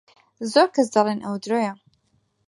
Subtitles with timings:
[0.51, 1.73] زۆر کەس دەڵێن ئەوە درۆیە.